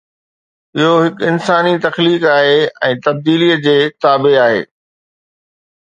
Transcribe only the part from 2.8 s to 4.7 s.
۽ تبديلي جي تابع آهي.